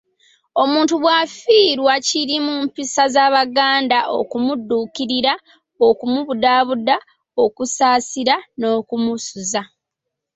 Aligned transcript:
Omuntu 0.63 0.93
bw'afiirwa 1.01 1.93
kiri 2.07 2.37
mu 2.45 2.53
mpisa 2.63 3.03
z'Abaganda 3.13 3.99
okumudduukirira, 4.19 5.33
okumubudaabuda, 5.87 6.95
okusaasira 7.43 8.35
n'okumusuza. 8.59 9.61